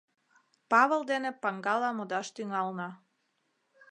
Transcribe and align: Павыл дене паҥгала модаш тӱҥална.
Павыл 0.71 1.01
дене 1.11 1.29
паҥгала 1.41 1.89
модаш 1.97 2.27
тӱҥална. 2.35 2.89